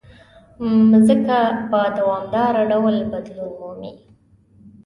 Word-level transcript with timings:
مځکه 0.91 1.39
په 1.69 1.79
دوامداره 1.97 2.61
ډول 2.71 2.95
بدلون 3.11 3.51
مومي. 3.59 3.93